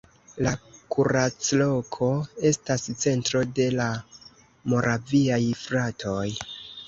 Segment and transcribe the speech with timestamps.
[0.45, 0.51] La
[0.93, 2.07] Kuracloko
[2.51, 3.87] estas centro de la
[4.73, 6.27] Moraviaj fratoj.